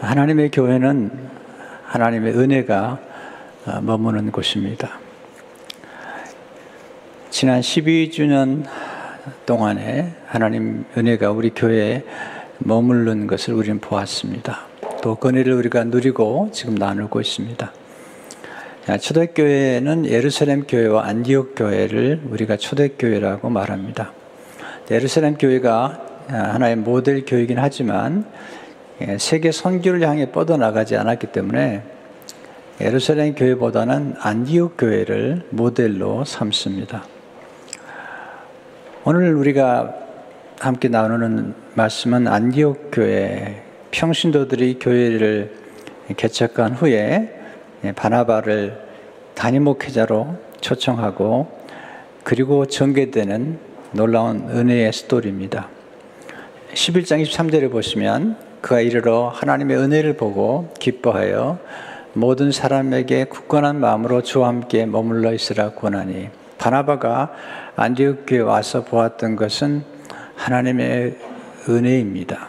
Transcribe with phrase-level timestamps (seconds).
[0.00, 1.10] 하나님의 교회는
[1.84, 2.98] 하나님의 은혜가
[3.66, 5.00] 어, 머무는 곳입니다.
[7.30, 8.64] 지난 12주년
[9.44, 12.04] 동안에 하나님 은혜가 우리 교회에
[12.58, 14.66] 머무른 것을 우리는 보았습니다.
[15.02, 17.72] 또 그늘을 우리가 누리고 지금 나누고 있습니다.
[19.00, 24.12] 초대교회는 예루살렘 교회와 안디옥 교회를 우리가 초대교회라고 말합니다.
[24.90, 28.57] 예루살렘 교회가 하나의 모델 교회이긴 하지만 예,
[29.18, 31.82] 세계 선교를 향해 뻗어나가지 않았기 때문에
[32.80, 37.04] 예루살렘 교회보다는 안디옥 교회를 모델로 삼습니다.
[39.04, 39.94] 오늘 우리가
[40.60, 45.54] 함께 나누는 말씀은 안디옥 교회 평신도들이 교회를
[46.16, 47.34] 개척한 후에
[47.94, 48.78] 바나바를
[49.34, 51.48] 단임 목회자로 초청하고
[52.24, 53.58] 그리고 전개되는
[53.92, 55.68] 놀라운 은혜의 스토리입니다.
[56.74, 61.58] 11장 23절에 보시면 그가 이르러 하나님의 은혜를 보고 기뻐하여
[62.12, 67.32] 모든 사람에게 굳건한 마음으로 주와 함께 머물러 있으라 권하니 바나바가
[67.76, 69.84] 안디옥 교에 와서 보았던 것은
[70.34, 71.16] 하나님의
[71.68, 72.48] 은혜입니다.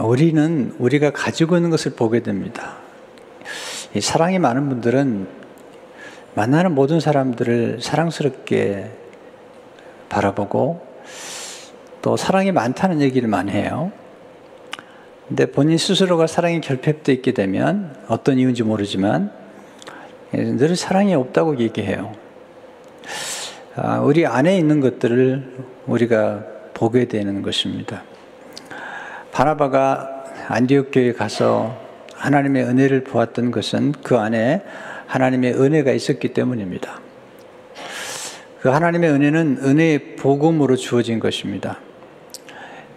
[0.00, 2.76] 우리는 우리가 가지고 있는 것을 보게 됩니다.
[4.00, 5.28] 사랑이 많은 분들은
[6.34, 8.90] 만나는 모든 사람들을 사랑스럽게
[10.08, 10.93] 바라보고
[12.04, 13.90] 또 사랑이 많다는 얘기를 많이 해요.
[15.26, 19.32] 근데 본인 스스로가 사랑이 결핍돼 있게 되면 어떤 이유인지 모르지만
[20.30, 22.12] 늘 사랑이 없다고 얘기해요.
[23.74, 25.54] 아, 우리 안에 있는 것들을
[25.86, 26.44] 우리가
[26.74, 28.02] 보게 되는 것입니다.
[29.32, 31.74] 바나바가 안디옥 교회에 가서
[32.16, 34.62] 하나님의 은혜를 보았던 것은 그 안에
[35.06, 37.00] 하나님의 은혜가 있었기 때문입니다.
[38.60, 41.78] 그 하나님의 은혜는 은혜의 복음으로 주어진 것입니다.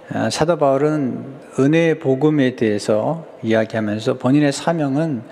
[0.09, 1.25] 아, 사도 바울은
[1.59, 5.23] 은혜의 복음에 대해서 이야기하면서 본인의 사명은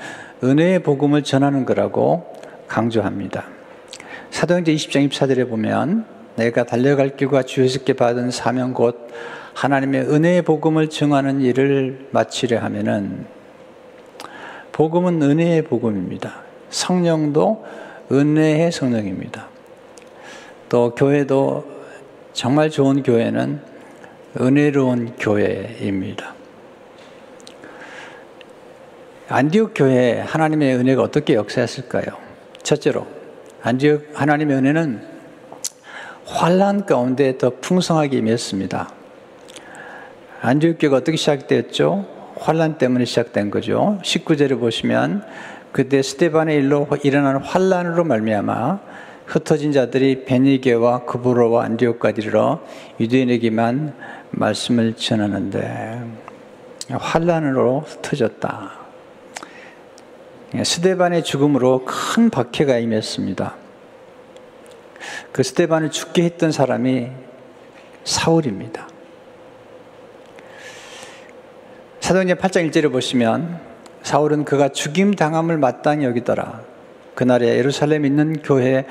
[0.44, 2.34] 은혜의 복음을 전하는 거라고
[2.68, 3.46] 강조합니다.
[4.32, 9.08] 사도행전 20장 24절에 보면 내가 달려갈 길과 주에서께 받은 사명 곧
[9.54, 13.28] 하나님의 은혜의 복음을 증하는 일을 마치려 하면은
[14.74, 16.42] 복음은 은혜의 복음입니다.
[16.70, 17.64] 성령도
[18.12, 19.48] 은혜의 성령입니다.
[20.68, 21.64] 또 교회도
[22.34, 23.75] 정말 좋은 교회는
[24.40, 26.34] 은혜로운 교회입니다.
[29.30, 32.06] 안디옥 교회 하나님의 은혜가 어떻게 역사했을까요?
[32.62, 33.08] 첫째로
[33.64, 35.02] 안디옥 하나님의 은혜는
[36.26, 38.90] 환란 가운데 더 풍성하게 임했습니다.
[40.42, 42.06] 안디옥 교회가 어떻게 시작되었죠?
[42.38, 44.00] 환란 때문에 시작된 거죠.
[44.04, 45.24] 19절을 보시면
[45.72, 48.80] 그때 스테반의 일로 일어난 환란으로 말미암아
[49.26, 52.62] 흩어진 자들이 베니게와 그브로와 안디옥까지 이르러
[53.00, 53.96] 유대인에게만
[54.32, 56.04] 말씀을 전하는데
[56.90, 58.72] 환란으로 흩어졌다.
[60.64, 63.56] 스테반의 죽음으로 큰 박해가 임했습니다.
[65.32, 67.10] 그 스테반을 죽게 했던 사람이
[68.04, 68.88] 사울입니다.
[72.00, 73.60] 사도행전 8장 1절을 보시면
[74.04, 76.62] 사울은 그가 죽임 당함을 마땅히 여기더라.
[77.16, 78.86] 그날에 예루살렘 있는 교회에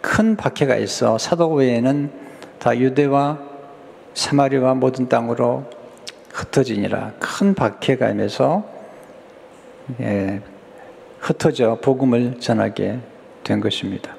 [0.00, 2.12] 큰 박해가 있어 사도 외에는
[2.58, 3.51] 다 유대와
[4.14, 5.64] 사마리와 모든 땅으로
[6.32, 7.12] 흩어지니라.
[7.18, 8.64] 큰 박해가 임해서
[10.00, 10.40] 예,
[11.18, 12.98] 흩어져 복음을 전하게
[13.44, 14.16] 된 것입니다.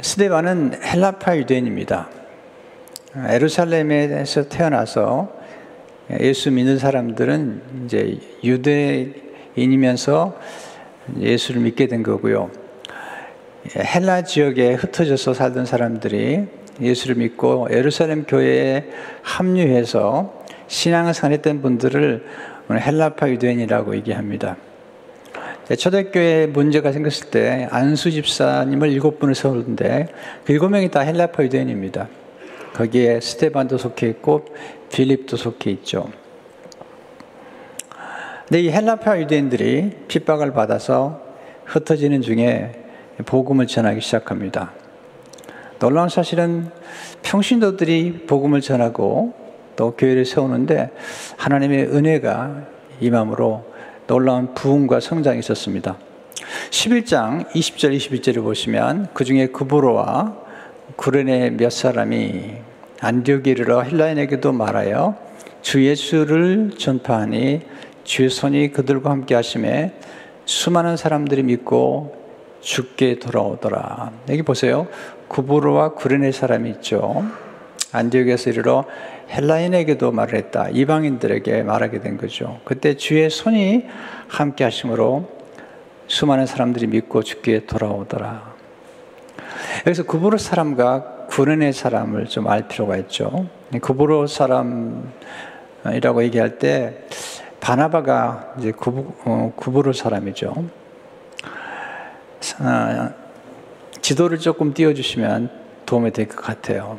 [0.00, 2.08] 스데반은 헬라파 유대인입니다.
[3.28, 5.32] 에루살렘에서 태어나서
[6.20, 10.38] 예수 믿는 사람들은 이제 유대인이면서
[11.18, 12.50] 예수를 믿게 된 거고요.
[13.76, 16.46] 헬라 지역에 흩어져서 살던 사람들이
[16.80, 18.88] 예수를 믿고 예루살렘 교회에
[19.22, 22.24] 합류해서 신앙을 했던 분들을
[22.70, 24.56] 헬라파 유대인이라고 얘기합니다.
[25.76, 30.08] 초대교회 문제가 생겼을 때 안수 집사님을 일곱 분을 세우는데
[30.44, 32.08] 그 일곱 명이 다 헬라파 유대인입니다.
[32.74, 34.46] 거기에 스테반도 속해 있고
[34.90, 36.10] 필립도 속해 있죠.
[38.46, 41.20] 근데 이 헬라파 유대인들이 핍박을 받아서
[41.66, 42.84] 흩어지는 중에
[43.26, 44.72] 복음을 전하기 시작합니다.
[45.78, 46.70] 놀라운 사실은
[47.22, 49.34] 평신도들이 복음을 전하고
[49.76, 50.90] 또 교회를 세우는데
[51.36, 52.64] 하나님의 은혜가
[53.00, 53.64] 임함으로
[54.08, 55.96] 놀라운 부흥과 성장이 있었습니다.
[56.70, 60.36] 11장 20절 21절을 보시면 그 중에 구브로와
[60.96, 62.54] 구레네 몇 사람이
[63.00, 65.16] 안디옥에 이르러 헬라인에게도 말하여
[65.62, 67.60] 주 예수를 전파하니
[68.02, 69.92] 주의 손이 그들과 함께 하심에
[70.44, 72.16] 수많은 사람들이 믿고
[72.60, 74.12] 죽게 돌아오더라.
[74.30, 74.88] 여기 보세요.
[75.28, 77.24] 구브로와 구레네 사람이 있죠.
[77.92, 78.84] 안디옥에서 이르러
[79.30, 80.68] 헬라인에게도 말을 했다.
[80.70, 82.60] 이방인들에게 말하게 된 거죠.
[82.64, 83.86] 그때 주의 손이
[84.28, 85.28] 함께 하심으로
[86.06, 88.54] 수많은 사람들이 믿고 죽기에 돌아오더라.
[89.86, 93.46] 여기서 구부로 사람과 구레네 사람을 좀 알 필요가 있죠.
[93.82, 97.04] 구부로 사람이라고 얘기할 때
[97.60, 100.54] 바나바가 이제 구부, 어, 구부로 사람이죠.
[102.60, 103.10] 아,
[104.08, 105.50] 지도를 조금 띄워주시면
[105.84, 106.98] 도움이 될 것 같아요.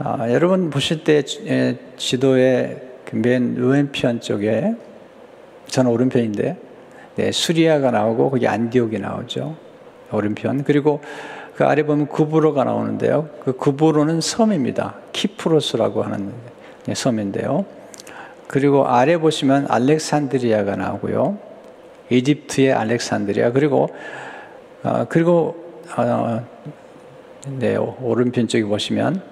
[0.00, 1.22] 아, 여러분 보실 때
[1.96, 4.74] 지도의 그맨 왼편 쪽에
[5.68, 6.56] 저는 오른편인데
[7.14, 9.54] 네, 수리아가 나오고 거기 안디옥이 나오죠.
[10.10, 10.64] 오른편.
[10.64, 11.00] 그리고
[11.54, 13.28] 그 아래 보면 구브로가 나오는데요.
[13.44, 14.96] 그 구브로는 섬입니다.
[15.12, 16.32] 키프로스라고 하는
[16.92, 17.64] 섬인데요.
[18.48, 21.38] 그리고 아래 보시면 알렉산드리아가 나오고요.
[22.10, 23.90] 이집트의 알렉산드리아 그리고
[24.84, 26.46] 어, 그리고 어,
[27.46, 29.22] 네 오른편 쪽에 보시면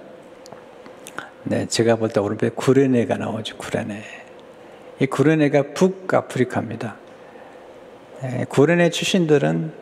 [1.45, 3.59] 네 제가 볼 때 오른편에 구레네가 나오죠.
[3.59, 4.03] 구레네.
[5.01, 6.97] 이 구레네가 북아프리카입니다.
[8.23, 9.73] 네, 구레네 출신들은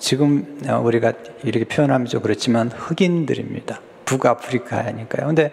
[0.00, 1.12] 지금 우리가
[1.44, 3.80] 이렇게 표현하면 좀 그렇지만 흑인들입니다.
[4.06, 5.26] 북아프리카니까요.
[5.28, 5.52] 근데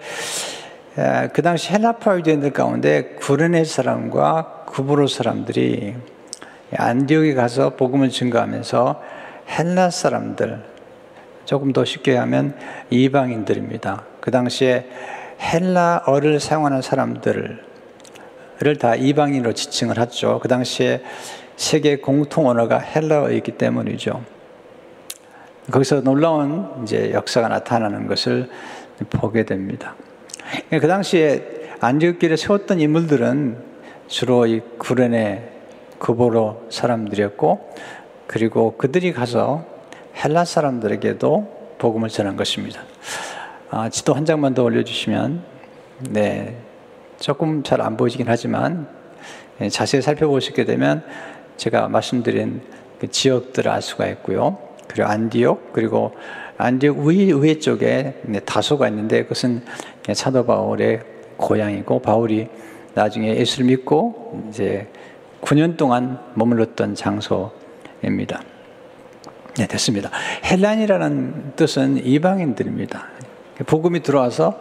[1.34, 5.94] 그 당시 헬라파 유대인들 가운데 구레네 사람과 구브로 사람들이
[6.76, 9.18] 안디옥에 가서 복음을 증거하면서
[9.50, 10.64] 헬라 사람들
[11.46, 12.58] 조금 더 쉽게 하면
[12.90, 14.04] 이방인들입니다.
[14.20, 14.90] 그 당시에
[15.40, 17.64] 헬라어를 사용하는 사람들을
[18.80, 20.40] 다 이방인으로 지칭을 하죠.
[20.42, 21.04] 그 당시에
[21.56, 24.24] 세계 공통 언어가 헬라어이기 때문이죠.
[25.72, 28.50] 거기서 놀라운 이제 역사가 나타나는 것을
[29.10, 29.96] 보게 됩니다.
[30.70, 33.58] 그 당시에 안디옥길에 세웠던 인물들은
[34.08, 35.52] 주로 이 구레네
[36.00, 37.74] 그보로 사람들이었고
[38.28, 39.66] 그리고 그들이 가서
[40.24, 42.82] 헬라 사람들에게도 복음을 전한 것입니다.
[43.70, 45.44] 아, 지도 한 장만 더 올려주시면
[46.12, 46.58] 네
[47.20, 48.88] 조금 잘 안 보이긴 하지만
[49.62, 51.04] 예, 자세히 살펴보시게 되면
[51.58, 52.62] 제가 말씀드린
[53.00, 54.58] 그 지역들을 알 수가 있고요.
[54.88, 56.14] 그리고 안디옥 그리고
[56.58, 59.64] 안디옥 위, 위 쪽에 다소가 있는데 그것은
[60.14, 61.02] 사도 바울의
[61.38, 62.48] 고향이고 바울이
[62.94, 64.88] 나중에 예수를 믿고 이제
[65.42, 67.52] 9년 동안 머물렀던 장소
[68.08, 68.42] 입니다.
[69.58, 70.12] 네, 됐습니다.
[70.46, 73.08] 헬란이라는 뜻은 이방인들입니다.
[73.66, 74.60] 복음이 들어와서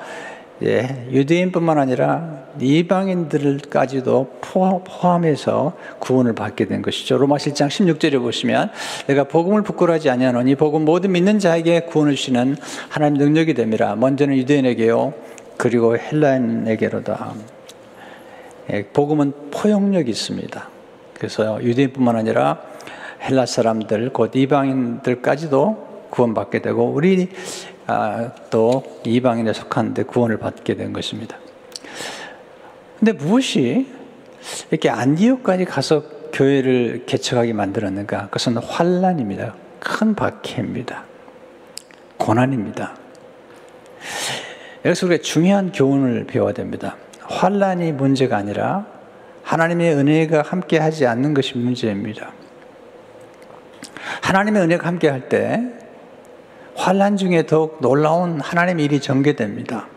[0.63, 7.19] 예, 유대인뿐만 아니라 이방인들까지도 포함해서 구원을 받게 된 것이죠.
[7.19, 8.71] 로마 7장 16절에 보시면
[9.07, 12.57] 내가 복음을 부끄러워하지 아니하노니 복음 모든 믿는 자에게 구원을 주시는
[12.89, 13.97] 하나님 능력이 됨이라.
[13.97, 15.13] 먼저는 유대인에게요.
[15.59, 17.35] 그리고 헬라인에게로다.
[18.73, 20.69] 예, 복음은 포용력이 있습니다.
[21.13, 22.63] 그래서 유대인뿐만 아니라
[23.23, 27.29] 헬라 사람들 곧 이방인들까지도 구원받게 되고 우리
[27.87, 31.39] 아, 또 이방인에 속하는데 구원을 받게 된 것입니다.
[32.99, 33.87] 근데 무엇이
[34.71, 36.03] 이렇게 안디옥까지 가서
[36.33, 38.27] 교회를 개척하게 만들었는가?
[38.27, 39.55] 그것은 환란입니다.
[39.81, 41.05] 큰 박해입니다.
[42.19, 42.97] 고난입니다.
[44.85, 46.97] 여기서 우리가 중요한 교훈을 배워야 됩니다.
[47.23, 48.87] 환란이 문제가 아니라
[49.43, 52.33] 하나님의 은혜가 함께하지 않는 것이 문제입니다.
[54.23, 55.63] 하나님의 은혜가 함께 할 때
[56.77, 59.89] 환란 중에 더욱 놀라운 하나님의 일이 전개됩니다.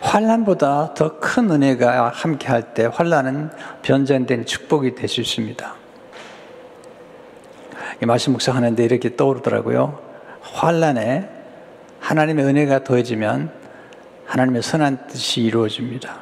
[0.00, 3.50] 환란보다 더 큰 은혜가 함께 할 때 환란은
[3.82, 5.74] 변전된 축복이 될 수 있습니다.
[8.02, 10.00] 이 말씀 묵상하는데 이렇게 떠오르더라고요.
[10.42, 11.28] 환란에
[12.00, 13.50] 하나님의 은혜가 더해지면
[14.26, 16.18] 하나님의 선한 뜻이 이루어집니다.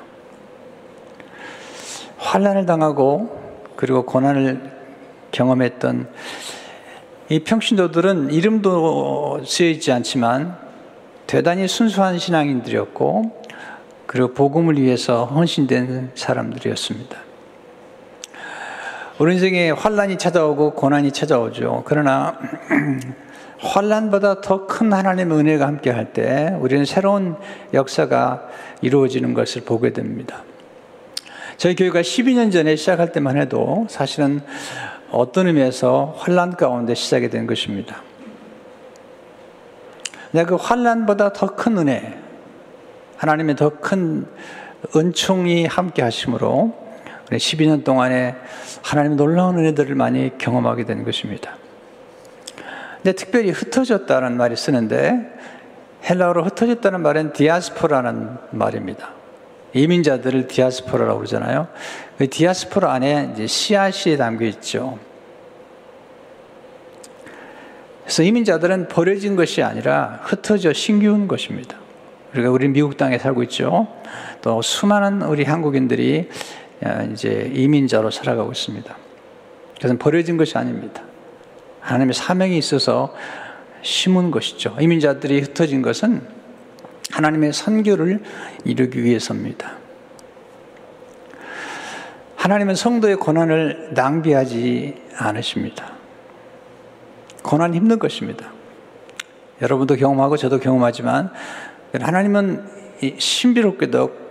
[2.18, 3.40] 환란을 당하고
[3.76, 4.81] 그리고 고난을
[5.32, 6.08] 경험했던
[7.30, 10.56] 이 평신도들은 이름도 쓰여 있지 않지만
[11.26, 13.42] 대단히 순수한 신앙인들이었고
[14.06, 17.16] 그리고 복음을 위해서 헌신된 사람들이었습니다.
[19.18, 21.82] 우리 인생에 환란이 찾아오고 고난이 찾아오죠.
[21.86, 22.38] 그러나
[23.60, 27.36] 환란보다 더 큰 하나님의 은혜가 함께 할 때 우리는 새로운
[27.72, 28.48] 역사가
[28.80, 30.42] 이루어지는 것을 보게 됩니다.
[31.56, 34.40] 저희 교회가 12년 전에 시작할 때만 해도 사실은
[35.12, 38.02] 어떤 의미에서 환란 가운데 시작이 된 것입니다.
[40.30, 42.18] 내가 그 환란보다 더 큰 은혜,
[43.18, 44.26] 하나님의 더 큰
[44.96, 46.74] 은총이 함께 하심으로
[47.30, 48.34] 12년 동안에
[48.82, 51.56] 하나님의 놀라운 은혜들을 많이 경험하게 된 것입니다.
[52.96, 55.30] 근데 특별히 흩어졌다는 말이 쓰는데
[56.08, 59.10] 헬라어로 흩어졌다는 말은 디아스포라는 말입니다.
[59.74, 61.68] 이민자들을 디아스포라라고 그러잖아요.
[62.18, 64.98] 그 디아스포라 안에 이제 씨앗이 담겨 있죠.
[68.02, 71.76] 그래서 이민자들은 버려진 것이 아니라 흩어져 신기운 것입니다.
[72.34, 73.88] 우리가 우리 미국 땅에 살고 있죠.
[74.42, 76.28] 또 수많은 우리 한국인들이
[76.84, 78.96] 어, 이제 이민자로 살아가고 있습니다.
[79.76, 81.02] 그것은 버려진 것이 아닙니다.
[81.80, 83.14] 하나님의 사명이 있어서
[83.82, 84.76] 심은 것이죠.
[84.80, 86.22] 이민자들이 흩어진 것은
[87.12, 88.22] 하나님의 선교를
[88.64, 89.74] 이루기 위해서입니다.
[92.36, 95.92] 하나님은 성도의 고난을 낭비하지 않으십니다.
[97.42, 98.46] 고난 힘든 것입니다.
[99.60, 101.30] 여러분도 경험하고 저도 경험하지만
[102.00, 102.66] 하나님은
[103.18, 104.22] 신비롭게도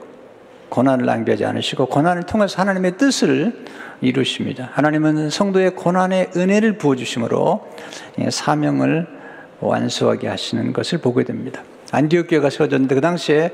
[0.70, 3.66] 고난을 낭비하지 않으시고 고난을 통해서 하나님의 뜻을
[4.02, 4.70] 이루십니다.
[4.74, 7.66] 하나님은 성도의 고난의 은혜를 부어 주심으로
[8.30, 9.08] 사명을
[9.60, 11.62] 완수하게 하시는 것을 보게 됩니다.
[11.92, 13.52] 안디옥 교회가 세워졌는데 그 당시에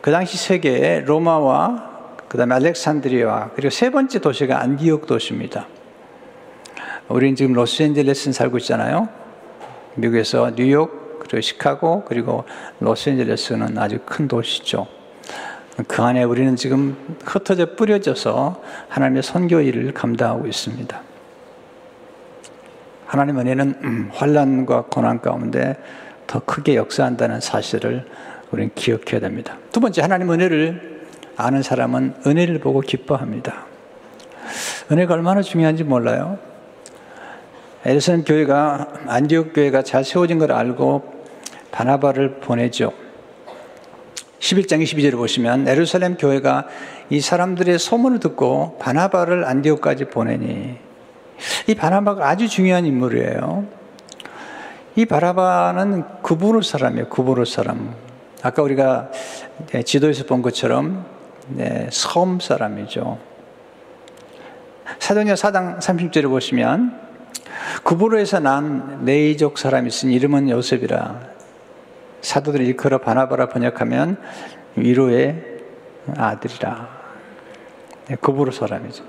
[0.00, 1.90] 그 당시 세계에 로마와
[2.28, 5.66] 그다음에 알렉산드리아 그리고 세 번째 도시가 안디옥 도시입니다.
[7.08, 9.08] 우리는 지금 로스앤젤레스 살고 있잖아요.
[9.96, 12.44] 미국에서 뉴욕, 그리고 시카고, 그리고
[12.78, 14.86] 로스앤젤레스는 아주 큰 도시죠.
[15.88, 21.02] 그 안에 우리는 지금 흩어져 뿌려져서 하나님의 선교 일을 감당하고 있습니다.
[23.06, 25.76] 하나님 은혜는 음, 환란과 고난 가운데
[26.30, 28.06] 더 크게 역사한다는 사실을
[28.52, 29.58] 우리는 기억해야 됩니다.
[29.72, 31.00] 두 번째, 하나님 은혜를
[31.36, 33.66] 아는 사람은 은혜를 보고 기뻐합니다.
[34.92, 36.38] 은혜가 얼마나 중요한지 몰라요.
[37.84, 41.24] 에르선 교회가 안디옥 교회가 잘 세워진 걸 알고
[41.72, 42.92] 바나바를 보내죠.
[44.38, 46.68] 11장 22절을 보시면 에루살렘 교회가
[47.10, 50.76] 이 사람들의 소문을 듣고 바나바를 안디옥까지 보내니
[51.66, 53.79] 이 바나바가 아주 중요한 인물이에요.
[55.00, 57.08] 이 바나바는 구부로 사람이에요.
[57.08, 57.94] 구부로 사람.
[58.42, 59.10] 아까 우리가
[59.82, 61.06] 지도에서 본 것처럼
[61.48, 63.18] 네, 섬 사람이죠.
[64.98, 67.00] 사도행 4장 30절을 보시면
[67.82, 71.18] 구부로에서 난 네이족 사람이 있으니 이름은 요셉이라.
[72.20, 74.18] 사도들이 일컬어 바나바라 번역하면
[74.76, 75.60] 위로의
[76.14, 76.88] 아들이라.
[78.08, 79.02] 네, 구부로 사람이죠.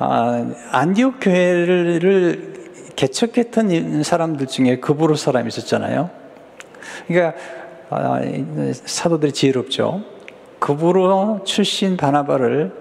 [0.00, 2.55] 아, 안디옥 교회를
[2.96, 6.10] 개척했던 사람들 중에 구부로 사람이 있었잖아요.
[7.06, 7.38] 그러니까
[7.90, 8.20] 아,
[8.72, 10.02] 사도들이 지혜롭죠.
[10.58, 12.72] 구부로 출신 바나바를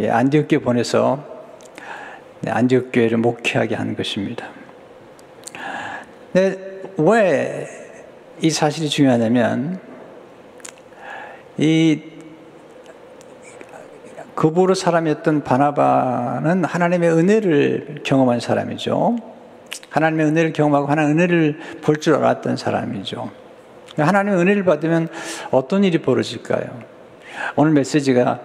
[0.00, 1.24] 예, 안디옥 교회 보내서
[2.40, 4.48] 네, 안디옥 교회를 목회하게 한 것입니다.
[6.32, 6.56] 네,
[6.96, 9.78] 왜이 사실이 중요하냐면
[11.58, 12.02] 이
[14.34, 19.31] 그부로 사람이었던 바나바는 하나님의 은혜를 경험한 사람이죠.
[19.90, 23.30] 하나님의 은혜를 경험하고 하나님의 은혜를 볼 줄 알았던 사람이죠.
[23.96, 25.08] 하나님의 은혜를 받으면
[25.50, 26.92] 어떤 일이 벌어질까요?
[27.56, 28.40] 오늘 메시지가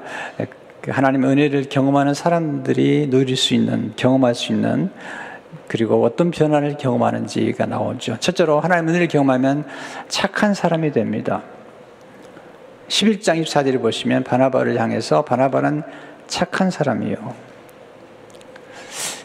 [0.81, 4.91] 그 하나님의 은혜를 경험하는 사람들이 누릴 수 있는, 경험할 수 있는
[5.67, 8.17] 그리고 어떤 변화를 경험하는지가 나오죠.
[8.19, 9.65] 첫째로 하나님의 은혜를 경험하면
[10.07, 11.43] 착한 사람이 됩니다.
[12.87, 15.83] 11장 24절을 보시면 바나바를 향해서 바나바는
[16.27, 17.47] 착한 사람이요.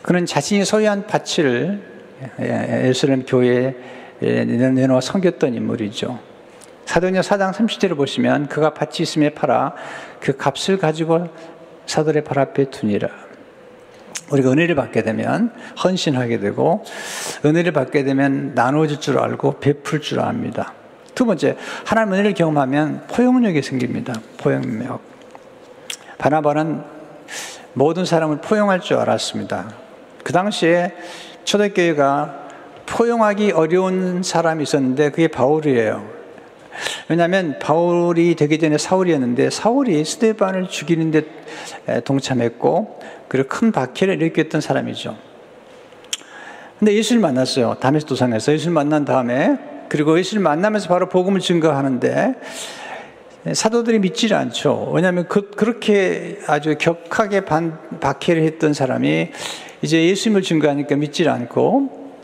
[0.03, 1.92] 그는 자신이 소유한 밭을
[2.41, 3.75] 예루살렘 교회에
[4.21, 6.19] 내놓아 섬겼던 인물이죠.
[6.85, 9.75] 사도행전 4장 30절을 보시면 그가 밭이 있음에 팔아
[10.21, 11.29] 그 값을 가지고
[11.87, 13.09] 사도의 발 앞에 두니라.
[14.31, 15.53] 우리가 은혜를 받게 되면
[15.83, 16.85] 헌신하게 되고
[17.45, 20.73] 은혜를 받게 되면 나눠줄 줄 알고 베풀 줄 압니다.
[21.15, 24.15] 두 번째, 하나님 은혜를 경험하면 포용력이 생깁니다.
[24.39, 25.03] 포용력.
[26.19, 26.83] 바나바는
[27.75, 29.75] 모든 사람을 포용할 줄 알았습니다.
[30.23, 30.95] 그 당시에
[31.45, 32.43] 초대교회가
[32.87, 36.23] 포용하기 어려운 사람이 있었는데 그게 바울이에요.
[37.09, 41.23] 왜냐하면 바울이 되기 전에 사울이었는데 사울이 스테반을 죽이는데
[42.05, 45.17] 동참했고 그리고 큰 박해를 일으켰던 사람이죠.
[46.79, 47.77] 근데 예수를 만났어요.
[47.81, 49.57] 다메스 도상에서 예수를 만난 다음에
[49.89, 52.35] 그리고 예수를 만나면서 바로 복음을 증거하는데
[53.53, 54.91] 사도들이 믿질 않죠.
[54.93, 59.31] 왜냐하면 그, 그렇게 아주 격하게 반, 박해를 했던 사람이
[59.83, 62.17] 이제 예수님을 증거하니까 믿질 않고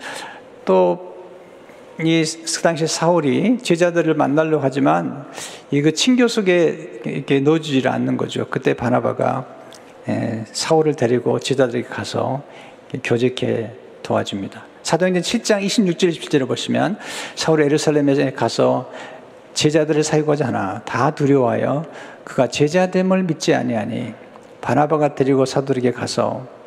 [0.64, 2.24] 또이
[2.62, 5.26] 당시 사울이 제자들을 만나려고 하지만
[5.72, 8.46] 이거 친교 속에 이렇게 넣어주질 않는 거죠.
[8.48, 9.46] 그때 바나바가
[10.08, 12.42] 예, 사울을 데리고 제자들에게 가서
[13.02, 13.72] 교제케
[14.02, 14.64] 도와줍니다.
[14.82, 16.98] 사도행전 7장 26절 27절을 보시면
[17.34, 18.90] 사울이 에르살렘에 가서
[19.52, 21.84] 제자들을 사유하지 않아 다 두려워하여
[22.24, 24.14] 그가 제자됨을 믿지 아니하니
[24.60, 26.57] 바나바가 데리고 사도에게 가서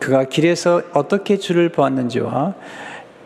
[0.00, 2.54] 그가 길에서 어떻게 주를 보았는지와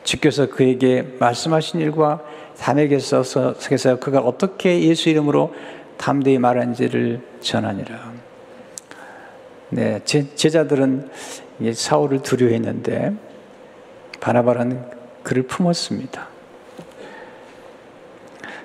[0.04, 2.20] 주께서 그에게 말씀하신 일과
[2.58, 3.54] 담에게 써서
[4.00, 5.54] 그가 어떻게 예수 이름으로
[5.96, 8.12] 담대히 말한지를 전하니라.
[9.70, 11.10] 네, 제, 제자들은
[11.74, 13.14] 사울을 두려워했는데
[14.20, 14.82] 바나바라는
[15.22, 16.28] 그를 품었습니다.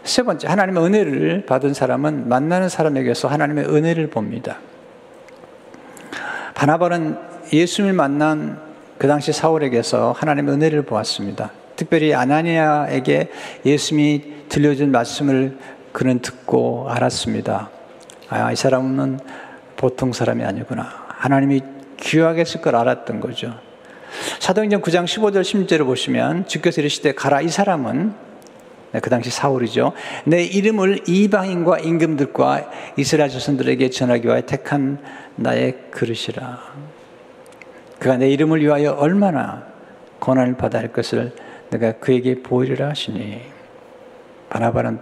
[0.04, 4.60] 세 번째, 하나님의 은혜를 받은 사람은 만나는 사람에게서 하나님의 은혜를 봅니다.
[6.54, 8.60] 바나바는 예수님을 만난
[8.98, 11.52] 그 당시 사울에게서 하나님의 은혜를 보았습니다.
[11.76, 13.30] 특별히 아나니아에게
[13.66, 15.58] 예수님이 들려준 말씀을
[15.92, 17.70] 그는 듣고 알았습니다.
[18.30, 19.20] 아, 이 사람은
[19.76, 20.88] 보통 사람이 아니구나.
[21.10, 21.62] 하나님이
[21.98, 23.54] 귀하게 쓸 걸 알았던 거죠.
[24.40, 28.14] 사도행전 9장 15절 16절을 보시면 주께서 이르시되 가라 이 사람은
[28.94, 29.94] 네, 그 당시 사울이죠.
[30.26, 35.00] 내 이름을 이방인과 임금들과 이스라엘 자손들에게 전하기 위하여 택한
[35.36, 36.93] 나의 그릇이라.
[38.04, 39.64] 그가 내 이름을 위하여 얼마나
[40.20, 41.32] 고난을 받아야 할 것을
[41.70, 43.42] 내가 그에게 보이리라 하시니
[44.50, 45.00] 바나바는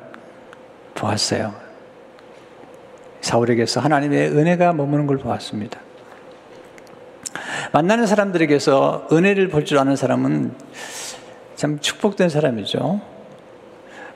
[0.93, 1.55] 보았어요.
[3.21, 5.79] 사울에게서 하나님의 은혜가 머무는 걸 보았습니다.
[7.71, 10.53] 만나는 사람들에게서 은혜를 볼 줄 아는 사람은
[11.55, 13.01] 참 축복된 사람이죠.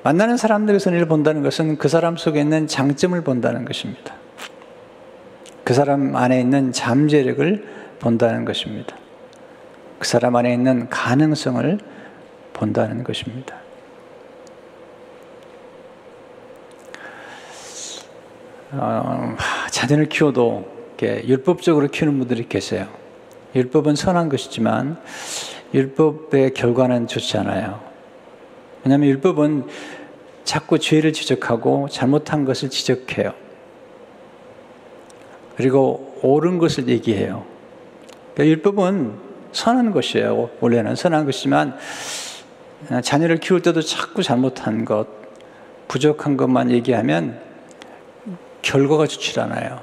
[0.04, 4.14] 만나는 사람들에게서 은혜를 본다는 것은 그 사람 속에 있는 장점을 본다는 것입니다.
[5.64, 8.96] 그 사람 안에 있는 잠재력을 본다는 것입니다.
[10.00, 11.80] 그 사람 안에 있는 가능성을
[12.54, 13.56] 본다는 것입니다.
[18.72, 19.36] 어,
[19.72, 22.88] 자녀를 키워도 율법적으로 키우는 분들이 계세요.
[23.56, 25.00] 율법은 선한 것이지만
[25.74, 27.82] 율법의 결과는 좋지 않아요.
[28.84, 29.68] 왜냐하면 율법은
[30.44, 33.34] 자꾸 죄를 지적하고 잘못한 것을 지적해요.
[35.56, 37.46] 그리고 옳은 것을 얘기해요.
[38.36, 39.14] 그러니까 율법은
[39.54, 40.50] 선한 것이에요.
[40.60, 41.78] 원래는 선한 것이지만
[43.02, 45.08] 자녀를 키울 때도 자꾸 잘못한 것,
[45.88, 47.40] 부족한 것만 얘기하면
[48.62, 49.82] 결과가 좋지 않아요.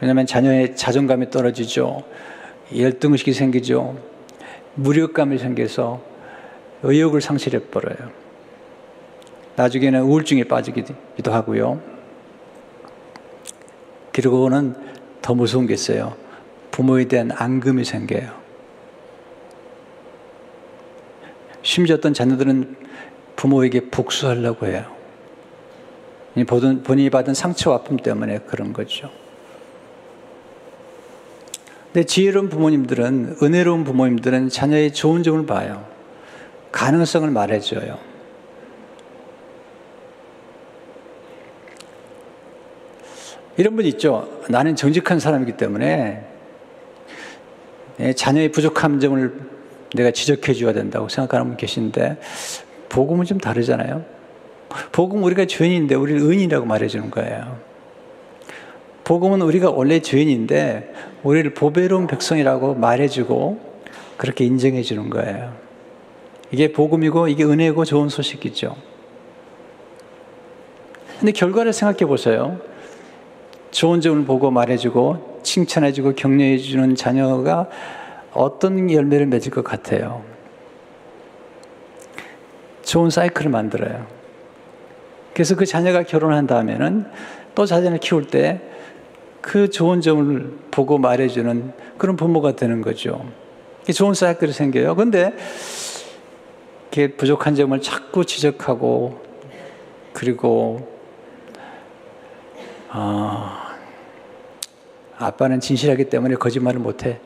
[0.00, 2.04] 왜냐하면 자녀의 자존감이 떨어지죠.
[2.76, 3.98] 열등의식이 생기죠.
[4.76, 6.00] 무력감이 생겨서
[6.84, 8.10] 의욕을 상실해버려요.
[9.56, 11.80] 나중에는 우울증에 빠지기도 하고요.
[14.12, 14.76] 그리고는
[15.20, 16.27] 더 무서운 게 있어요.
[16.78, 18.30] 부모에 대한 앙금이 생겨요.
[21.60, 22.76] 심지어 어떤 자녀들은
[23.34, 24.84] 부모에게 복수하려고 해요.
[26.84, 29.10] 본인이 받은 상처와 아픔 때문에 그런 거죠.
[31.92, 35.84] 근데 지혜로운 부모님들은, 은혜로운 부모님들은 자녀의 좋은 점을 봐요.
[36.70, 37.98] 가능성을 말해줘요.
[43.56, 44.42] 이런 분 있죠.
[44.48, 46.37] 나는 정직한 사람이기 때문에
[48.16, 49.40] 자녀의 부족한 점을
[49.94, 52.18] 내가 지적해 줘야 된다고 생각하는 분 계신데,
[52.88, 54.04] 복음은 좀 다르잖아요.
[54.92, 57.58] 복음 우리가 죄인인데 우리를 은이라고 말해 주는 거예요.
[59.04, 63.58] 복음은 우리가 원래 죄인인데 우리를 보배로운 백성이라고 말해 주고
[64.18, 65.54] 그렇게 인정해 주는 거예요.
[66.50, 68.76] 이게 복음이고 이게 은혜고 좋은 소식이죠.
[71.18, 72.60] 근데 결과를 생각해 보세요.
[73.70, 77.68] 좋은 점을 보고 말해주고 칭찬해주고 격려해주는 자녀가
[78.32, 80.22] 어떤 열매를 맺을 것 같아요?
[82.82, 84.06] 좋은 사이클을 만들어요.
[85.34, 87.06] 그래서 그 자녀가 결혼한 다음에는
[87.54, 88.68] 또 자녀를 키울 때
[89.48, 93.24] 그 좋은 점을 보고 말해주는 그런 부모가 되는 거죠.
[93.90, 94.94] 좋은 사이클이 생겨요.
[94.94, 95.34] 근데
[97.16, 99.22] 부족한 점을 자꾸 지적하고
[100.12, 100.97] 그리고
[102.90, 103.50] 어,
[105.18, 107.20] 아빠는 진실하기 때문에 거짓말을 못해.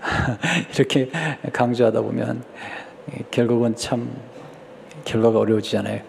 [0.74, 1.10] 이렇게
[1.52, 2.44] 강조하다 보면
[3.30, 4.10] 결국은 참
[5.04, 6.02] 결과가 어려워지잖아요.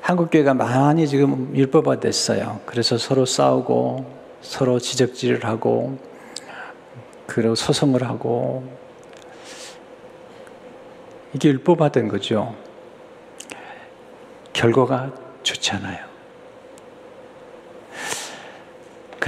[0.00, 2.60] 한국 교회가 많이 지금 율법화 됐어요.
[2.64, 5.98] 그래서 서로 싸우고 서로 지적질을 하고
[7.26, 8.66] 그리고 소송을 하고
[11.34, 12.54] 이게 율법화된 거죠.
[14.54, 16.07] 결과가 좋지 않아요.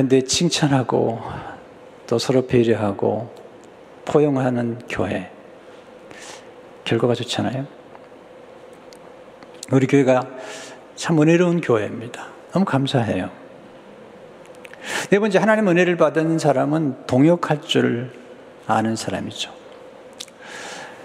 [0.01, 1.21] 근데 칭찬하고
[2.07, 3.31] 또 서로 배려하고
[4.07, 5.31] 포용하는 교회
[6.85, 7.67] 결과가 좋잖아요.
[9.71, 10.27] 우리 교회가
[10.97, 12.29] 참 은혜로운 교회입니다.
[12.51, 13.29] 너무 감사해요.
[15.11, 18.11] 네 번째, 하나님 은혜를 받은 사람은 동역할 줄
[18.67, 19.53] 아는 사람이죠.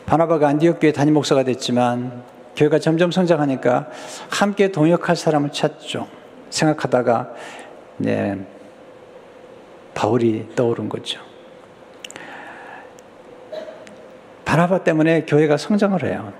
[0.05, 2.23] 바나바가 안디옥 교회 담임 목사가 됐지만
[2.55, 3.89] 교회가 점점 성장하니까
[4.29, 6.07] 함께 동역할 사람을 찾죠.
[6.49, 7.33] 생각하다가
[7.97, 8.54] 네,
[9.95, 11.19] 바울이 떠오른 거죠.
[14.45, 16.31] 바나바 때문에 교회가 성장을 해요.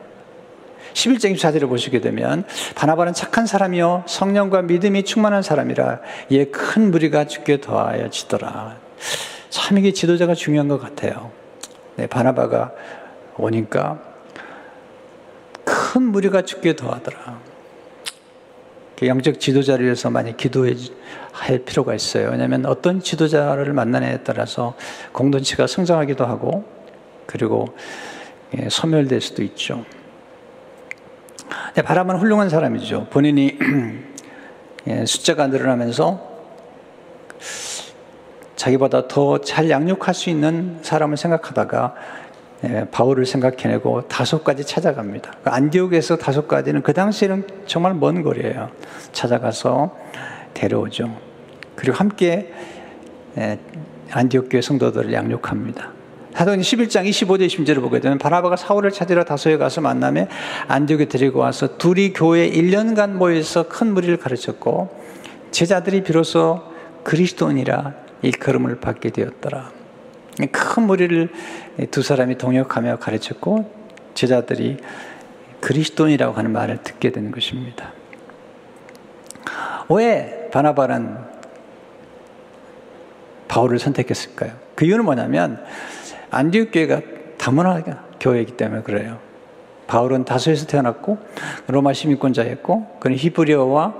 [0.93, 7.59] 11장 24절을 보시게 되면 바나바는 착한 사람이요 성령과 믿음이 충만한 사람이라 이에 큰 무리가 죽게
[7.59, 8.77] 더하여 지더라.
[9.49, 11.31] 참 이게 지도자가 중요한 것 같아요.
[11.95, 12.71] 네, 바나바가
[13.37, 13.99] 오니까
[15.65, 17.39] 큰 무리가 죽게 더하더라.
[19.01, 20.75] 영적 지도자를 위해서 많이 기도할
[21.65, 22.29] 필요가 있어요.
[22.31, 24.75] 왜냐하면 어떤 지도자를 만나냐에 따라서
[25.11, 26.63] 공동체가 성장하기도 하고
[27.25, 27.75] 그리고
[28.57, 29.83] 예, 소멸될 수도 있죠.
[31.83, 33.07] 바람은 훌륭한 사람이죠.
[33.09, 33.57] 본인이
[34.87, 36.35] 예, 숫자가 늘어나면서
[38.55, 42.24] 자기보다 더 잘 양육할 수 있는 사람을 생각하다가 예,
[42.91, 45.33] 바울을 생각해내고 다섯까지 찾아갑니다.
[45.43, 48.69] 그 안디옥에서 다섯까지는 그 당시에는 정말 먼 거리예요.
[49.11, 49.95] 찾아가서
[50.53, 51.15] 데려오죠.
[51.75, 52.53] 그리고 함께
[53.37, 53.59] 예,
[54.11, 55.91] 안디옥 교회 성도들을 양육합니다.
[56.33, 60.27] 사도행 11장 25절 20절을 보게 되면 바나바가 사울을 찾으러 다소에 가서 만남에
[60.67, 64.89] 안디옥에 데리고 와서 둘이 교회 1년간 모여서 큰 무리를 가르쳤고
[65.51, 66.61] 제자들이 비로소
[67.03, 69.74] 그리스도인이라 일컬음을 받게 되었더라.
[70.51, 71.29] 큰 무리를
[71.91, 73.71] 두 사람이 동역하며 가르쳤고
[74.13, 74.77] 제자들이
[75.61, 77.93] 그리스도인이라고 하는 말을 듣게 되는 것입니다.
[79.89, 81.17] 왜 바나바는
[83.47, 84.51] 바울을 선택했을까요?
[84.75, 85.63] 그 이유는 뭐냐면
[86.31, 87.01] 안디옥 교회가
[87.37, 87.81] 다문화
[88.19, 89.19] 교회이기 때문에 그래요.
[89.87, 91.17] 바울은 다소에서 태어났고
[91.67, 93.93] 로마 시민권자였고 그는 히브리어와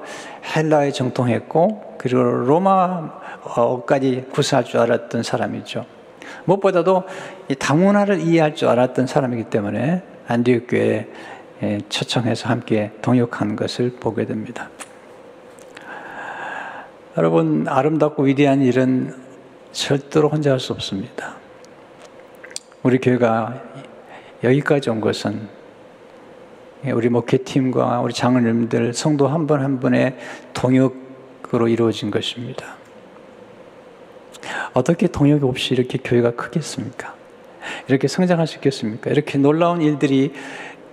[0.56, 5.86] 헬라에 정통했고 그리고 로마어까지 구사할 줄 알았던 사람이죠.
[6.46, 7.04] 무엇보다도
[7.60, 11.08] 다문화를 이해할 줄 알았던 사람이기 때문에 안디옥 교회에
[11.90, 14.70] 초청해서 함께 동역한 것을 보게 됩니다.
[17.18, 19.14] 여러분 아름답고 위대한 일은
[19.72, 21.36] 절대로 혼자 할 수 없습니다.
[22.84, 23.62] 우리 교회가
[24.44, 25.48] 여기까지 온 것은
[26.84, 30.18] 우리 목회팀과 우리 장로님들 성도 한 분한 분의
[30.54, 32.76] 동역으로 이루어진 것입니다.
[34.74, 37.14] 어떻게 동역이 없이 이렇게 교회가 크겠습니까?
[37.88, 39.10] 이렇게 성장할 수 있겠습니까?
[39.10, 40.34] 이렇게 놀라운 일들이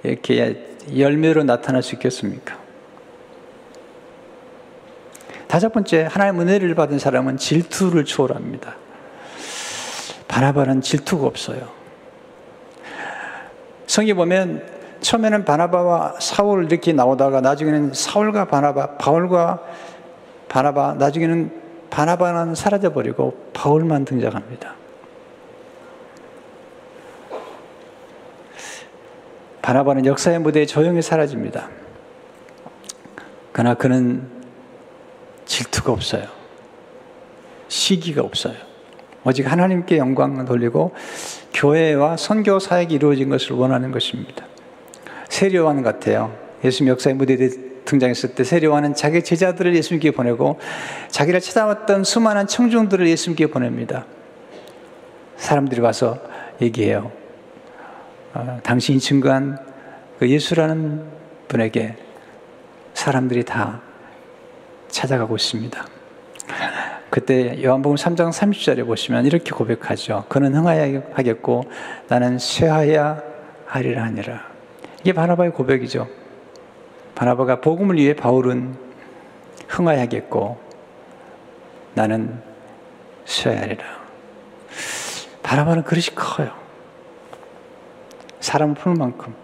[0.03, 2.59] 이렇게 열매로 나타날 수 있겠습니까?
[5.47, 8.75] 다섯 번째, 하나의 은혜를 받은 사람은 질투를 초월합니다.
[10.27, 11.69] 바나바는 질투가 없어요.
[13.87, 14.65] 성경 보면
[15.03, 19.61] 처음에는 바나바와 사울 이렇게 나오다가 나중에는 사울과 바나바, 바울과
[20.49, 21.62] 바나바, 나중에는
[21.93, 24.77] 바나바는 사라져버리고 바울만 등장합니다.
[29.61, 31.69] 바나바는 역사의 무대에 조용히 사라집니다.
[33.53, 34.27] 그러나 그는
[35.45, 36.25] 질투가 없어요.
[37.69, 38.57] 시기가 없어요.
[39.25, 40.95] 오직 하나님께 영광을 돌리고
[41.53, 44.47] 교회와 선교 사역이 이루어진 것을 원하는 것입니다.
[45.29, 46.35] 세례요한 같아요.
[46.65, 47.37] 예수님 역사의 무대에
[47.93, 50.59] 등장했을 때 세례요한은 자기 제자들을 예수님께 보내고
[51.09, 54.07] 자기를 찾아왔던 수많은 청중들을 예수님께 보냅니다.
[55.37, 56.19] 사람들이 와서
[56.61, 57.13] 얘기해요.
[58.35, 59.59] 어, 당신이 증거한
[60.19, 61.05] 그 예수라는
[61.49, 61.97] 분에게
[62.95, 63.81] 사람들이 다
[64.89, 65.87] 찾아가고 있습니다.
[67.11, 70.25] 그때 요한복음 3장 30절에 보시면 이렇게 고백하죠.
[70.29, 71.65] 그는 흥하야 하겠고
[72.09, 73.23] 나는 쇠하야
[73.67, 74.47] 하리라 하니라.
[75.01, 76.22] 이게 바나바의 고백이죠.
[77.23, 78.77] 바나바가 복음을 위해 바울은
[79.69, 80.59] 흥하야겠고
[81.95, 82.43] 나는
[83.25, 83.85] 쇠하리라.
[85.41, 86.51] 바나바는 그릇이 커요.
[88.41, 89.37] 사람을 푸는 만큼.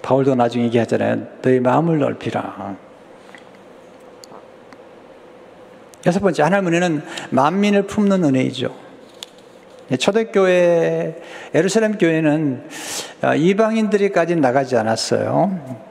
[0.00, 1.26] 바울도 나중에 얘기하잖아요.
[1.42, 2.76] 너의 마음을 넓히라.
[6.06, 8.74] 여섯 번째, 하나님 은혜는 만민을 품는 은혜이죠.
[9.98, 11.20] 초대교회,
[11.52, 12.66] 에루살렘 교회는
[13.20, 15.87] 아, 이방인들이까지 나가지 않았어요.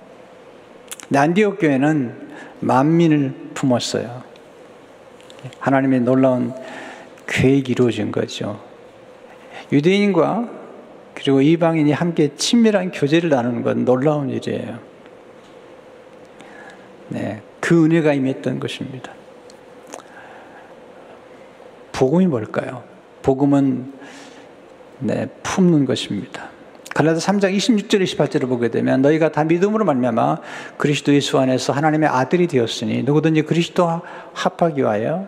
[1.13, 2.27] 안디옥 교회는
[2.59, 4.23] 만민을 품었어요.
[5.59, 6.53] 하나님의 놀라운
[7.27, 8.61] 계획이 이루어진 거죠.
[9.71, 10.49] 유대인과
[11.13, 14.79] 그리고 이방인이 함께 친밀한 교제를 나누는 건 놀라운 일이에요.
[17.09, 19.11] 네, 그 은혜가 임했던 것입니다.
[21.91, 22.83] 복음이 뭘까요?
[23.23, 23.93] 복음은
[24.99, 26.49] 네, 품는 것입니다.
[26.97, 30.39] 갈라디 3장 26절 28절을 보게 되면 너희가 다 믿음으로 말미암아
[30.77, 34.01] 그리스도 예수 안에서 하나님의 아들이 되었으니 누구든지 그리스도
[34.33, 35.27] 합하기 위하여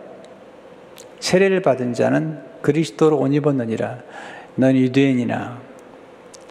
[1.20, 3.98] 세례를 받은 자는 그리스도로 옷 입었느니라
[4.56, 5.58] 넌 유대인이나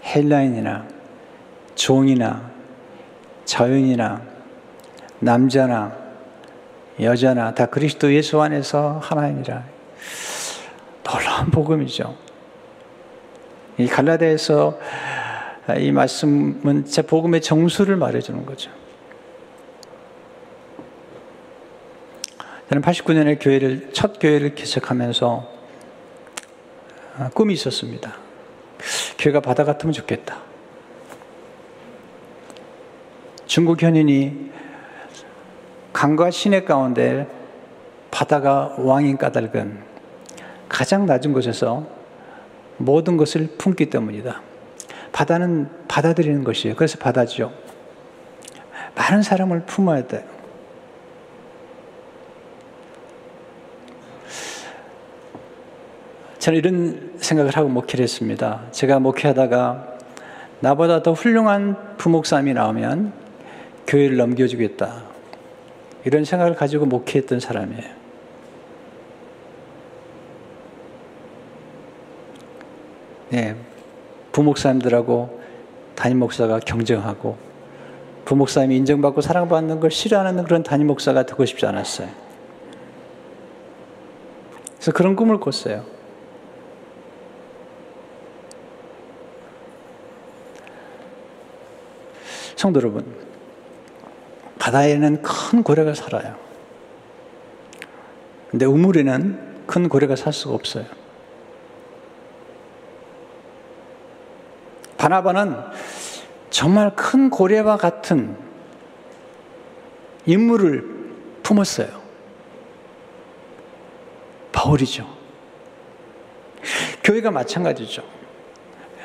[0.05, 0.85] 헬라인이나
[1.75, 2.49] 종이나
[3.43, 4.21] 자유인이나
[5.19, 5.97] 남자나
[7.01, 9.65] 여자나 다 그리스도 예수 안에서 하나이니라
[11.03, 12.15] 놀라운 복음이죠.
[13.79, 14.77] 이 갈라디아에서
[15.75, 18.71] 이 말씀은 제 복음의 정수를 말해주는 거죠.
[22.69, 25.47] 저는 89년에 교회를 첫 교회를 개척하면서
[27.33, 28.13] 꿈이 있었습니다.
[29.17, 30.37] 교회가 바다 같으면 좋겠다.
[33.47, 34.51] 중국 현인이
[35.91, 37.27] 강과 시내 가운데
[38.11, 39.79] 바다가 왕인 까닭은
[40.69, 41.87] 가장 낮은 곳에서
[42.77, 44.48] 모든 것을 품기 때문이다.
[45.11, 46.75] 바다는 받아들이는 것이에요.
[46.75, 47.51] 그래서 바다죠.
[48.95, 50.23] 많은 사람을 품어야 돼요.
[56.39, 58.63] 저는 이런 생각을 하고 목회를 했습니다.
[58.71, 59.97] 제가 목회하다가
[60.61, 63.13] 나보다 더 훌륭한 부목사님이 나오면
[63.87, 65.03] 교회를 넘겨주겠다.
[66.05, 67.99] 이런 생각을 가지고 목회했던 사람이에요.
[73.29, 73.55] 네,
[74.39, 75.41] 부목사님들하고
[75.95, 77.37] 담임 목사가 경쟁하고
[78.23, 82.07] 부목사님이 인정받고 사랑받는 걸 싫어하는 그런 담임 목사가 되고 싶지 않았어요.
[84.75, 85.83] 그래서 그런 꿈을 꿨어요.
[92.55, 93.05] 성도 여러분,
[94.59, 96.35] 바다에는 큰 고래가 살아요.
[98.51, 100.98] 근데 우물에는 큰 고래가 살 수가 없어요.
[104.99, 105.55] 바나바는
[106.49, 108.35] 정말 큰 고래와 같은
[110.25, 110.85] 인물을
[111.41, 111.87] 품었어요.
[114.51, 115.07] 바울이죠.
[117.03, 118.03] 교회가 마찬가지죠.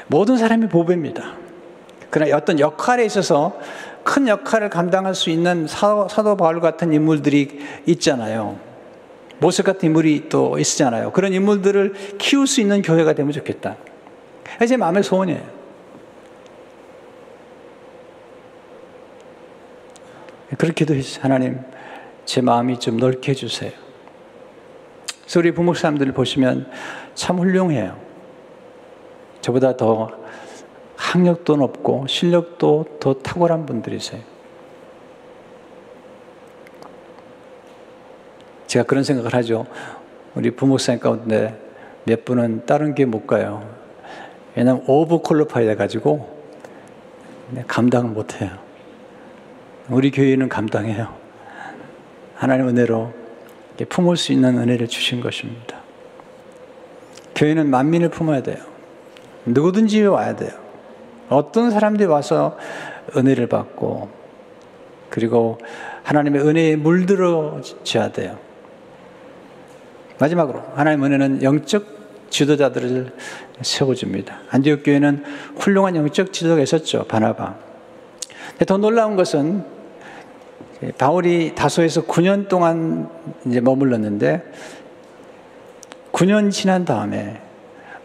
[0.08, 1.36] 모든 사람이 보배입니다.
[2.10, 3.58] 그러나 어떤 역할에 있어서
[4.02, 8.58] 큰 역할을 감당할 수 있는 사도, 사도 바울 같은 인물들이 있잖아요.
[9.38, 11.12] 모습 같은 인물이 또 있잖아요.
[11.12, 13.76] 그런 인물들을 키울 수 있는 교회가 되면 좋겠다.
[14.66, 15.53] 제 마음의 소원이에요.
[20.58, 21.60] 그렇게도 하나님
[22.24, 23.72] 제 마음이 좀 넓게 해주세요.
[25.22, 26.70] 그래서 우리 부목사님들 보시면
[27.14, 27.98] 참 훌륭해요.
[29.40, 30.10] 저보다 더
[30.96, 34.20] 학력도 높고 실력도 더 탁월한 분들이세요.
[38.66, 39.66] 제가 그런 생각을 하죠.
[40.34, 41.58] 우리 부목사님 가운데
[42.04, 43.68] 몇 분은 다른 교회 못 가요.
[44.54, 46.28] 왜냐면 오버 퀄리파이 돼가지고
[47.66, 48.50] 감당을 못 해요.
[49.88, 51.14] 우리 교회는 감당해요.
[52.34, 53.12] 하나님 은혜로
[53.88, 55.78] 품을 수 있는 은혜를 주신 것입니다.
[57.34, 58.58] 교회는 만민을 품어야 돼요.
[59.44, 60.52] 누구든지 와야 돼요.
[61.28, 62.56] 어떤 사람들이 와서
[63.16, 64.08] 은혜를 받고
[65.10, 65.58] 그리고
[66.02, 68.38] 하나님의 은혜에 물들어져야 돼요.
[70.18, 73.12] 마지막으로 하나님 은혜는 영적 지도자들을
[73.60, 74.40] 세워줍니다.
[74.50, 75.24] 안디옥 교회는
[75.56, 77.04] 훌륭한 영적 지도가 있었죠.
[77.04, 77.56] 바나바.
[78.66, 79.73] 더 놀라운 것은
[80.92, 83.08] 바울이 다소에서 9년 동안
[83.46, 84.42] 이제 머물렀는데
[86.12, 87.40] 9년 지난 다음에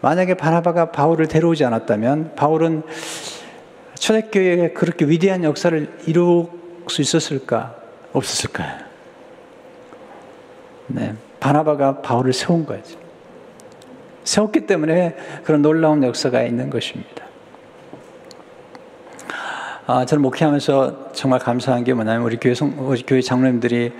[0.00, 2.82] 만약에 바나바가 바울을 데려오지 않았다면 바울은
[3.98, 6.46] 초대교회에 그렇게 위대한 역사를 이룰
[6.88, 7.76] 수 있었을까?
[8.12, 8.78] 없었을까요?
[10.88, 11.14] 네.
[11.38, 12.98] 바나바가 바울을 세운 거죠.
[14.24, 17.29] 세웠기 때문에 그런 놀라운 역사가 있는 것입니다.
[19.92, 23.90] 아, 저는 목회하면서 정말 감사한 게 뭐냐면 우리 교회, 성, 우리 교회 장로님들이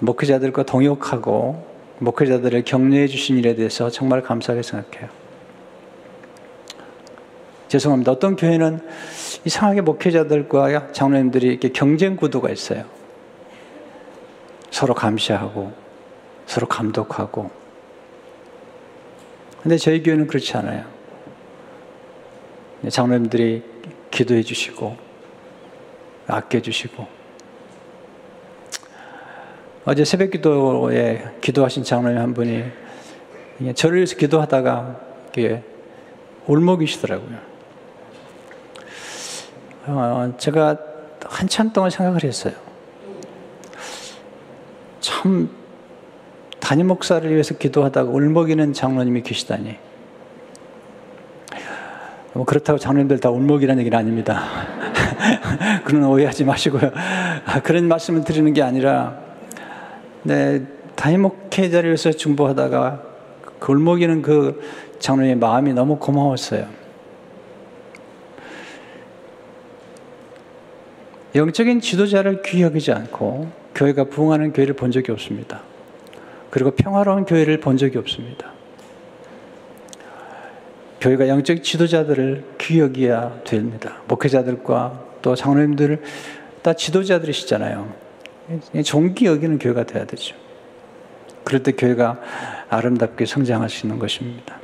[0.00, 1.66] 목회자들과 동역하고
[2.00, 5.08] 목회자들을 격려해 주신 일에 대해서 정말 감사하게 생각해요.
[7.68, 8.12] 죄송합니다.
[8.12, 8.86] 어떤 교회는
[9.46, 12.84] 이상하게 목회자들과 장로님들이 이렇게 경쟁 구도가 있어요.
[14.70, 15.72] 서로 감시하고,
[16.44, 17.50] 서로 감독하고.
[19.62, 20.84] 근데 저희 교회는 그렇지 않아요.
[22.90, 23.62] 장로님들이
[24.10, 25.11] 기도해 주시고,
[26.26, 27.22] 아껴주시고
[29.84, 32.64] 어제 새벽 기도에 기도하신 장로님 한 분이
[33.74, 35.00] 절을 위해서 기도하다가
[36.46, 37.38] 울먹이시더라고요.
[39.86, 40.78] 어, 제가
[41.24, 42.54] 한참 동안 생각을 했어요.
[45.00, 45.50] 참
[46.60, 49.76] 담임 목사를 위해서 기도하다가 울먹이는 장로님이 계시다니.
[52.34, 54.71] 뭐 그렇다고 장로님들 다 울먹이라는 얘기는 아닙니다.
[55.84, 56.90] 그런 오해하지 마시고요.
[57.44, 59.18] 아, 그런 말씀을 드리는 게 아니라,
[60.22, 60.62] 네,
[61.18, 63.02] 목회자를 위해서 중보하다가
[63.60, 64.60] 골목이는 그
[64.98, 66.66] 장로의 마음이 너무 고마웠어요.
[71.34, 75.62] 영적인 지도자를 귀히 여기지 않고 교회가 부흥하는 교회를 본 적이 없습니다.
[76.50, 78.52] 그리고 평화로운 교회를 본 적이 없습니다.
[81.00, 84.02] 교회가 영적 지도자들을 귀히 여기야 됩니다.
[84.08, 86.02] 목회자들과 또 장로님들
[86.62, 87.92] 다 지도자들이시잖아요.
[88.84, 90.34] 종기 여기는 교회가 돼야 되죠.
[91.44, 92.20] 그럴 때 교회가
[92.68, 94.58] 아름답게 성장할 수 있는 것입니다.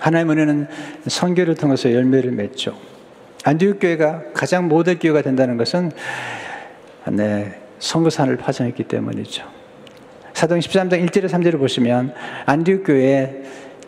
[0.00, 0.68] 하나님 은혜는
[1.06, 2.76] 선교를 통해서 열매를 맺죠.
[3.44, 5.92] 안디옥 교회가 가장 모델 교회가 된다는 것은
[7.12, 9.44] 네, 선교산을 파송했기 때문이죠.
[10.34, 12.14] 사도행 13장 1절에 3절을 보시면
[12.46, 13.42] 안디옥 교회에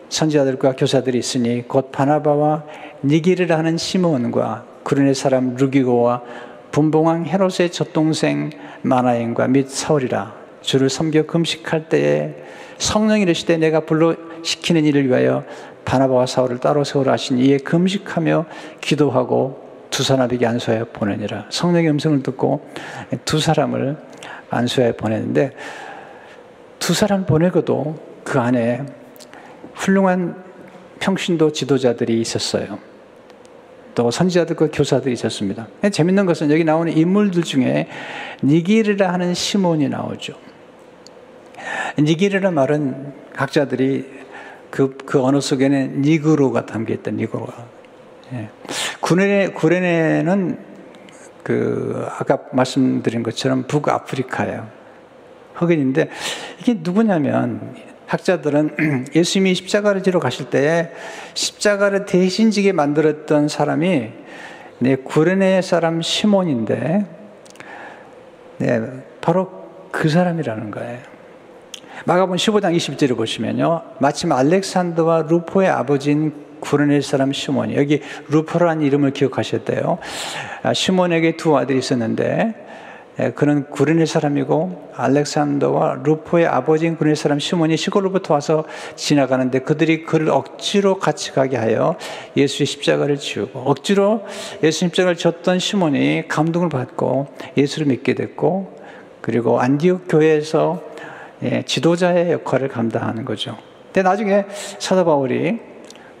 [0.09, 2.65] 선지자들과 교사들이 있으니 곧 바나바와
[3.03, 6.21] 니기를 하는 시몬과 구르네 사람 루기고와
[6.71, 12.35] 분봉왕 헤롯의 젖동생 마나엔과 및 사울이라 주를 섬겨 금식할 때에
[12.77, 15.43] 성령이 이르시되 내가 불러 시키는 일을 위하여
[15.85, 18.45] 바나바와 사울을 따로 세우라 하신 이에 금식하며
[18.79, 21.47] 기도하고 두 사람에게 안수하여 보내니라.
[21.49, 22.65] 성령의 음성을 듣고
[23.25, 23.97] 두 사람을
[24.49, 25.51] 안수하여 보내는데
[26.79, 28.85] 두 사람 보내고도 그 안에
[29.75, 30.43] 훌륭한
[30.99, 32.90] 평신도 지도자들이 있었어요.
[33.95, 35.67] 또 선지자들과 교사들이 있었습니다.
[35.91, 37.87] 재밌는 것은 여기 나오는 인물들 중에
[38.43, 40.33] 니기르라 하는 시몬이 나오죠.
[41.99, 44.21] 니기르라 말은 각자들이
[44.71, 47.65] 그, 그 언어 속에는 니그로가 담겨있다, 니그로가.
[48.33, 48.49] 예.
[49.01, 50.57] 구레네, 구레네는
[51.43, 54.67] 그, 아까 말씀드린 것처럼 북아프리카예요.
[55.55, 56.09] 흑인인데,
[56.61, 57.75] 이게 누구냐면,
[58.11, 60.91] 학자들은 예수님이 십자가를 지러 가실 때
[61.33, 64.09] 십자가를 대신 지게 만들었던 사람이
[64.79, 67.05] 네, 구레네 사람 시몬인데,
[68.57, 68.81] 네,
[69.21, 69.51] 바로
[69.91, 70.99] 그 사람이라는 거예요.
[72.05, 73.81] 마가본 15장 20절을 보시면요.
[73.99, 79.99] 마침 알렉산더와 루포의 아버지인 구르넬 사람 시몬이 여기 루포라는 이름을 기억하셨대요.
[80.63, 82.60] 아, 시몬에게 두 아들이 있었는데 예,
[83.29, 88.63] 그는 구르넬 사람이고 알렉산더와 루포의 아버지인 구르넬 사람 시몬이 시골로부터 와서
[88.95, 91.95] 지나가는데 그들이 그를 억지로 같이 가게 하여
[92.35, 94.25] 예수의 십자가를 지우고 억지로
[94.63, 98.77] 예수 십자가를 졌던 시몬이 감동을 받고 예수를 믿게 됐고
[99.21, 100.81] 그리고 안디옥 교회에서
[101.43, 103.57] 예, 지도자의 역할을 감당하는 거죠.
[103.85, 104.45] 근데 나중에
[104.79, 105.59] 사도 바울이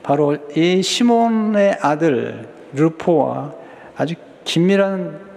[0.03, 3.53] 바로 이 시몬의 아들 루포와
[3.95, 5.30] 아주 긴밀한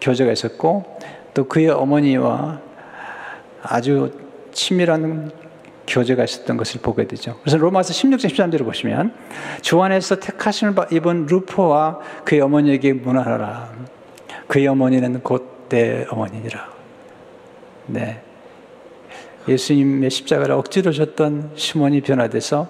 [0.00, 0.98] 교제가 있었고
[1.34, 2.60] 또 그의 어머니와
[3.62, 4.10] 아주
[4.52, 5.30] 친밀한
[5.86, 7.38] 교제가 있었던 것을 보게 되죠.
[7.42, 9.14] 그래서 로마서 16장 13절을 보시면
[9.62, 13.70] 주 안에서 택하심을 입은 루포와 그의 어머니에게 문하라.
[14.48, 16.68] 그의 어머니는 곧 내 어머니니라.
[17.86, 18.20] 네.
[19.48, 22.68] 예수님의 십자가를 억지로 졌던 시몬이 변화돼서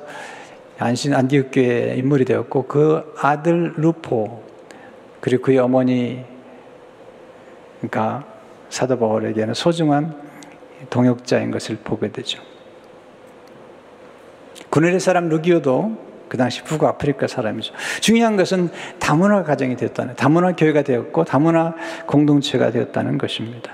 [0.79, 4.44] 안신 안디옥 교회 인물이 되었고 그 아들 루포
[5.20, 6.22] 그리고 그의 어머니
[7.88, 8.25] 가
[8.68, 10.14] 사도 바울에게는 소중한
[10.90, 12.42] 동역자인 것을 보게 되죠.
[14.70, 17.72] 구네의 사람 루기오도 그 당시 북아프리카 사람이죠.
[18.01, 21.75] 중요한 것은 다문화 가정이 되었다는, 다문화 교회가 되었고 다문화
[22.07, 23.72] 공동체가 되었다는 것입니다.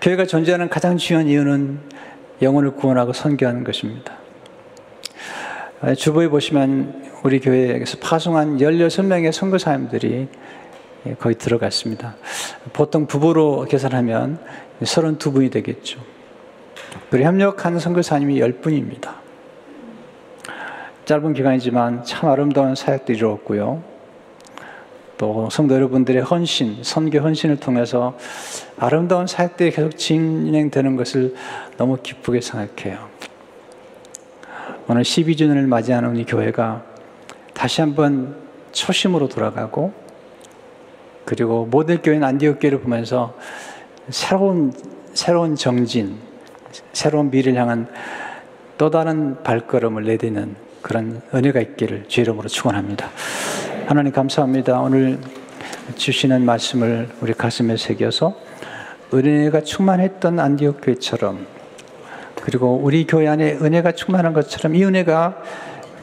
[0.00, 1.80] 교회가 존재하는 가장 중요한 이유는
[2.42, 4.14] 영혼을 구원하고 선교하는 것입니다.
[5.80, 10.28] 아, 주보에 보시면 우리 교회에서 파송한 16명의 선교사님들이
[11.18, 12.16] 거기 들어갔습니다.
[12.72, 14.38] 보통 부부로 계산하면
[14.82, 16.00] 32분이 되겠죠.
[17.10, 19.14] 그리고 협력하는 선교사님이 10분입니다.
[21.04, 23.82] 짧은 기간이지만 참 아름다운 사역도 이루었고요.
[25.18, 28.18] 또 성도 여러분들의 헌신, 선교 헌신을 통해서
[28.78, 31.34] 아름다운 사역들이 계속 진행되는 것을
[31.76, 33.08] 너무 기쁘게 생각해요.
[34.88, 36.82] 오늘 12주년을 맞이하는 우리 교회가
[37.54, 38.36] 다시 한번
[38.72, 39.92] 초심으로 돌아가고
[41.26, 43.34] 그리고 모델 교회 안디옥 교회를 보면서
[44.08, 44.72] 새로운
[45.12, 46.16] 새로운 정진,
[46.92, 47.88] 새로운 미래를 향한
[48.78, 53.10] 또 다른 발걸음을 내딛는 그런 은혜가 있기를 주 이름으로 축원합니다.
[53.86, 54.80] 하나님 감사합니다.
[54.80, 55.18] 오늘
[55.96, 58.36] 주시는 말씀을 우리 가슴에 새겨서
[59.12, 61.46] 은혜가 충만했던 안디옥 교회처럼
[62.42, 65.42] 그리고 우리 교회 안에 은혜가 충만한 것처럼 이 은혜가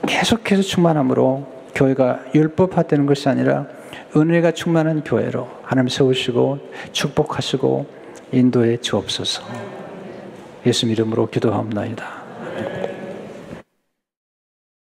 [0.05, 3.67] 계속해서 충만함으로 교회가 율법화되는 것이 아니라
[4.15, 6.59] 은혜가 충만한 교회로 하나님 세우시고
[6.91, 7.85] 축복하시고
[8.31, 9.43] 인도해 주옵소서.
[10.65, 12.22] 예수 이름으로 기도합니다.